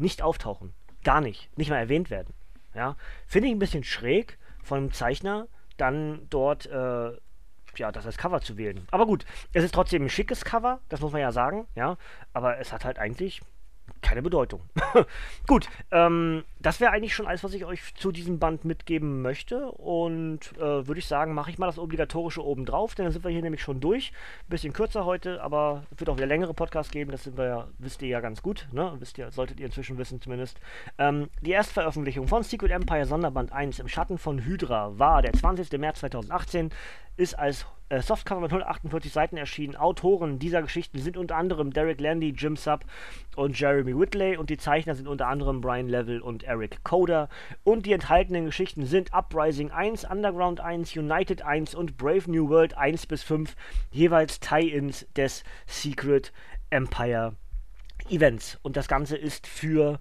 nicht 0.00 0.22
auftauchen. 0.22 0.72
Gar 1.04 1.20
nicht. 1.20 1.50
Nicht 1.58 1.68
mal 1.68 1.78
erwähnt 1.78 2.10
werden. 2.10 2.32
Ja? 2.74 2.96
Finde 3.26 3.48
ich 3.48 3.54
ein 3.54 3.58
bisschen 3.58 3.84
schräg 3.84 4.38
von 4.66 4.78
einem 4.78 4.92
Zeichner, 4.92 5.46
dann 5.76 6.26
dort 6.28 6.66
äh, 6.66 7.12
ja, 7.76 7.92
das 7.92 8.06
als 8.06 8.16
Cover 8.16 8.40
zu 8.40 8.56
wählen. 8.56 8.86
Aber 8.90 9.06
gut, 9.06 9.24
es 9.52 9.62
ist 9.62 9.74
trotzdem 9.74 10.02
ein 10.02 10.08
schickes 10.08 10.44
Cover, 10.44 10.80
das 10.88 11.00
muss 11.00 11.12
man 11.12 11.20
ja 11.20 11.30
sagen, 11.32 11.66
ja. 11.74 11.96
Aber 12.32 12.58
es 12.58 12.72
hat 12.72 12.84
halt 12.84 12.98
eigentlich 12.98 13.42
keine 14.02 14.22
Bedeutung. 14.22 14.60
Gut, 15.46 15.68
ähm, 15.90 16.44
das 16.60 16.80
wäre 16.80 16.92
eigentlich 16.92 17.14
schon 17.14 17.26
alles, 17.26 17.42
was 17.44 17.54
ich 17.54 17.64
euch 17.64 17.94
zu 17.96 18.12
diesem 18.12 18.38
Band 18.38 18.64
mitgeben 18.64 19.22
möchte. 19.22 19.70
Und 19.72 20.52
äh, 20.56 20.86
würde 20.86 20.98
ich 20.98 21.06
sagen, 21.06 21.34
mache 21.34 21.50
ich 21.50 21.58
mal 21.58 21.66
das 21.66 21.78
Obligatorische 21.78 22.44
oben 22.44 22.64
drauf, 22.64 22.94
denn 22.94 23.04
dann 23.04 23.12
sind 23.12 23.24
wir 23.24 23.30
hier 23.30 23.42
nämlich 23.42 23.62
schon 23.62 23.80
durch. 23.80 24.12
Bisschen 24.48 24.72
kürzer 24.72 25.04
heute, 25.04 25.42
aber 25.42 25.84
es 25.90 26.00
wird 26.00 26.08
auch 26.08 26.16
wieder 26.16 26.26
längere 26.26 26.54
Podcasts 26.54 26.92
geben, 26.92 27.10
das 27.10 27.24
sind 27.24 27.36
wir 27.36 27.46
ja, 27.46 27.68
wisst 27.78 28.02
ihr 28.02 28.08
ja 28.08 28.20
ganz 28.20 28.42
gut, 28.42 28.68
ne? 28.72 28.94
Wisst 28.98 29.18
ihr, 29.18 29.30
solltet 29.30 29.60
ihr 29.60 29.66
inzwischen 29.66 29.98
wissen 29.98 30.20
zumindest. 30.20 30.58
Ähm, 30.98 31.28
die 31.42 31.52
Erstveröffentlichung 31.52 32.28
von 32.28 32.42
Secret 32.42 32.70
Empire 32.70 33.06
Sonderband 33.06 33.52
1 33.52 33.78
im 33.78 33.88
Schatten 33.88 34.18
von 34.18 34.44
Hydra 34.44 34.98
war 34.98 35.22
der 35.22 35.32
20. 35.32 35.78
März 35.78 36.00
2018 36.00 36.70
ist 37.16 37.38
als 37.38 37.66
äh, 37.88 38.00
Softcover 38.00 38.40
mit 38.40 38.50
148 38.50 39.12
Seiten 39.12 39.36
erschienen. 39.36 39.76
Autoren 39.76 40.38
dieser 40.38 40.62
Geschichten 40.62 40.98
sind 40.98 41.16
unter 41.16 41.36
anderem 41.36 41.72
Derek 41.72 42.00
Landy, 42.00 42.30
Jim 42.30 42.56
Sub 42.56 42.84
und 43.36 43.58
Jeremy 43.58 43.98
Whitley 43.98 44.36
und 44.36 44.50
die 44.50 44.56
Zeichner 44.56 44.94
sind 44.94 45.06
unter 45.06 45.28
anderem 45.28 45.60
Brian 45.60 45.88
Level 45.88 46.20
und 46.20 46.42
Eric 46.42 46.82
Coder. 46.84 47.28
Und 47.64 47.86
die 47.86 47.92
enthaltenen 47.92 48.46
Geschichten 48.46 48.86
sind 48.86 49.12
Uprising 49.12 49.70
1, 49.70 50.04
Underground 50.04 50.60
1, 50.60 50.96
United 50.96 51.42
1 51.42 51.74
und 51.74 51.96
Brave 51.96 52.30
New 52.30 52.48
World 52.48 52.76
1 52.76 53.06
bis 53.06 53.22
5, 53.22 53.54
jeweils 53.90 54.40
Tie-Ins 54.40 55.06
des 55.14 55.44
Secret 55.66 56.32
Empire 56.70 57.34
Events. 58.08 58.58
Und 58.62 58.76
das 58.76 58.88
Ganze 58.88 59.16
ist 59.16 59.46
für 59.46 59.98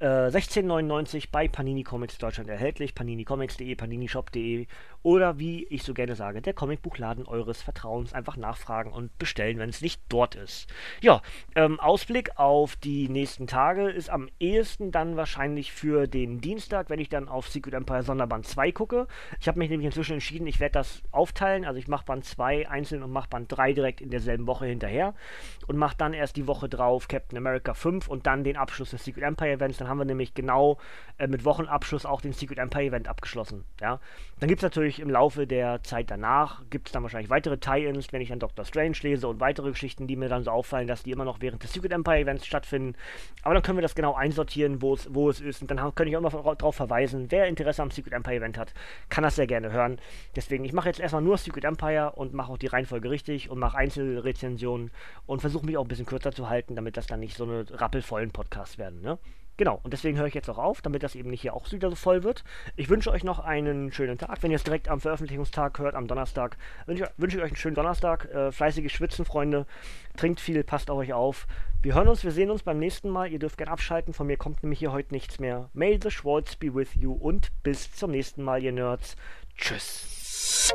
16,99 0.00 1.16
äh, 1.16 1.28
bei 1.30 1.48
Panini 1.48 1.82
Comics 1.82 2.18
Deutschland 2.18 2.50
erhältlich. 2.50 2.94
paninicomics.de, 2.94 3.74
paninishop.de 3.74 4.66
oder 5.04 5.38
wie 5.38 5.64
ich 5.66 5.82
so 5.82 5.92
gerne 5.92 6.16
sage, 6.16 6.40
der 6.40 6.54
Comicbuchladen 6.54 7.26
eures 7.26 7.62
Vertrauens. 7.62 8.14
Einfach 8.14 8.36
nachfragen 8.36 8.90
und 8.90 9.16
bestellen, 9.18 9.58
wenn 9.58 9.68
es 9.68 9.82
nicht 9.82 10.00
dort 10.08 10.34
ist. 10.34 10.66
Ja, 11.02 11.20
ähm, 11.54 11.78
Ausblick 11.78 12.38
auf 12.38 12.74
die 12.76 13.08
nächsten 13.10 13.46
Tage 13.46 13.90
ist 13.90 14.08
am 14.08 14.30
ehesten 14.40 14.90
dann 14.90 15.16
wahrscheinlich 15.16 15.72
für 15.72 16.06
den 16.06 16.40
Dienstag, 16.40 16.88
wenn 16.88 16.98
ich 16.98 17.10
dann 17.10 17.28
auf 17.28 17.48
Secret 17.48 17.74
Empire 17.74 18.02
Sonderband 18.02 18.46
2 18.46 18.72
gucke. 18.72 19.06
Ich 19.40 19.46
habe 19.46 19.58
mich 19.58 19.68
nämlich 19.68 19.84
inzwischen 19.84 20.14
entschieden, 20.14 20.46
ich 20.46 20.58
werde 20.58 20.72
das 20.72 21.02
aufteilen. 21.12 21.66
Also 21.66 21.78
ich 21.78 21.86
mache 21.86 22.06
Band 22.06 22.24
2 22.24 22.70
einzeln 22.70 23.02
und 23.02 23.12
mache 23.12 23.28
Band 23.28 23.52
3 23.52 23.74
direkt 23.74 24.00
in 24.00 24.08
derselben 24.08 24.46
Woche 24.46 24.64
hinterher 24.64 25.14
und 25.66 25.76
mache 25.76 25.96
dann 25.98 26.14
erst 26.14 26.36
die 26.36 26.46
Woche 26.46 26.70
drauf 26.70 27.08
Captain 27.08 27.36
America 27.36 27.74
5 27.74 28.08
und 28.08 28.26
dann 28.26 28.42
den 28.42 28.56
Abschluss 28.56 28.90
des 28.90 29.04
Secret 29.04 29.24
Empire 29.24 29.52
Events. 29.52 29.76
Dann 29.76 29.88
haben 29.88 29.98
wir 29.98 30.06
nämlich 30.06 30.32
genau 30.32 30.78
äh, 31.18 31.26
mit 31.26 31.44
Wochenabschluss 31.44 32.06
auch 32.06 32.22
den 32.22 32.32
Secret 32.32 32.58
Empire 32.58 32.84
Event 32.84 33.06
abgeschlossen. 33.06 33.66
Ja? 33.82 34.00
Dann 34.40 34.48
gibt 34.48 34.60
es 34.60 34.62
natürlich 34.62 34.93
natürlich 34.94 35.00
im 35.00 35.10
Laufe 35.10 35.46
der 35.46 35.82
Zeit 35.82 36.10
danach 36.10 36.62
gibt 36.70 36.88
es 36.88 36.92
dann 36.92 37.02
wahrscheinlich 37.02 37.30
weitere 37.30 37.58
Tie-Ins, 37.58 38.12
wenn 38.12 38.20
ich 38.20 38.28
dann 38.28 38.38
Doctor 38.38 38.64
Strange 38.64 38.96
lese 39.02 39.26
und 39.28 39.40
weitere 39.40 39.70
Geschichten, 39.70 40.06
die 40.06 40.16
mir 40.16 40.28
dann 40.28 40.44
so 40.44 40.50
auffallen, 40.50 40.86
dass 40.86 41.02
die 41.02 41.10
immer 41.10 41.24
noch 41.24 41.40
während 41.40 41.62
des 41.62 41.72
Secret 41.72 41.92
Empire 41.92 42.18
Events 42.18 42.46
stattfinden. 42.46 42.94
Aber 43.42 43.54
dann 43.54 43.62
können 43.62 43.78
wir 43.78 43.82
das 43.82 43.94
genau 43.94 44.14
einsortieren, 44.14 44.82
wo 44.82 44.94
es, 44.94 45.40
ist. 45.40 45.62
Und 45.62 45.70
dann 45.70 45.94
kann 45.94 46.06
ich 46.06 46.16
auch 46.16 46.20
noch 46.20 46.56
darauf 46.56 46.76
verweisen, 46.76 47.26
wer 47.30 47.46
Interesse 47.46 47.82
am 47.82 47.90
Secret 47.90 48.12
Empire 48.12 48.36
Event 48.36 48.58
hat, 48.58 48.72
kann 49.08 49.24
das 49.24 49.36
sehr 49.36 49.46
gerne 49.46 49.72
hören. 49.72 49.98
Deswegen, 50.36 50.64
ich 50.64 50.72
mache 50.72 50.88
jetzt 50.88 51.00
erstmal 51.00 51.22
nur 51.22 51.38
Secret 51.38 51.64
Empire 51.64 52.12
und 52.14 52.34
mache 52.34 52.52
auch 52.52 52.58
die 52.58 52.68
Reihenfolge 52.68 53.10
richtig 53.10 53.50
und 53.50 53.58
mache 53.58 53.76
Einzelrezensionen 53.76 54.90
und 55.26 55.40
versuche 55.40 55.66
mich 55.66 55.76
auch 55.76 55.84
ein 55.84 55.88
bisschen 55.88 56.06
kürzer 56.06 56.32
zu 56.32 56.48
halten, 56.48 56.76
damit 56.76 56.96
das 56.96 57.06
dann 57.06 57.20
nicht 57.20 57.36
so 57.36 57.44
eine 57.44 57.66
rappelvollen 57.70 58.30
Podcasts 58.30 58.78
werden. 58.78 59.00
Ne? 59.00 59.18
Genau, 59.56 59.80
und 59.84 59.92
deswegen 59.92 60.18
höre 60.18 60.26
ich 60.26 60.34
jetzt 60.34 60.50
auch 60.50 60.58
auf, 60.58 60.82
damit 60.82 61.04
das 61.04 61.14
eben 61.14 61.30
nicht 61.30 61.42
hier 61.42 61.54
auch 61.54 61.70
wieder 61.70 61.88
so 61.88 61.94
voll 61.94 62.24
wird. 62.24 62.42
Ich 62.74 62.88
wünsche 62.88 63.10
euch 63.10 63.22
noch 63.22 63.38
einen 63.38 63.92
schönen 63.92 64.18
Tag. 64.18 64.42
Wenn 64.42 64.50
ihr 64.50 64.56
es 64.56 64.64
direkt 64.64 64.88
am 64.88 65.00
Veröffentlichungstag 65.00 65.78
hört, 65.78 65.94
am 65.94 66.08
Donnerstag, 66.08 66.56
wünsche, 66.86 67.10
wünsche 67.16 67.36
ich 67.36 67.42
euch 67.42 67.50
einen 67.50 67.56
schönen 67.56 67.76
Donnerstag. 67.76 68.24
Äh, 68.32 68.50
fleißige 68.50 68.90
Schwitzen, 68.90 69.24
Freunde. 69.24 69.66
Trinkt 70.16 70.40
viel, 70.40 70.64
passt 70.64 70.90
auf 70.90 70.98
euch 70.98 71.12
auf. 71.12 71.46
Wir 71.82 71.94
hören 71.94 72.08
uns, 72.08 72.24
wir 72.24 72.32
sehen 72.32 72.50
uns 72.50 72.62
beim 72.62 72.78
nächsten 72.78 73.10
Mal. 73.10 73.30
Ihr 73.30 73.38
dürft 73.38 73.58
gerne 73.58 73.70
abschalten. 73.70 74.12
Von 74.12 74.26
mir 74.26 74.36
kommt 74.36 74.62
nämlich 74.62 74.80
hier 74.80 74.90
heute 74.90 75.12
nichts 75.14 75.38
mehr. 75.38 75.70
May 75.72 76.00
the 76.02 76.10
Schwartz 76.10 76.56
be 76.56 76.74
with 76.74 76.94
you 76.94 77.12
und 77.12 77.50
bis 77.62 77.92
zum 77.92 78.10
nächsten 78.10 78.42
Mal, 78.42 78.62
ihr 78.62 78.72
Nerds. 78.72 79.16
Tschüss. 79.56 80.74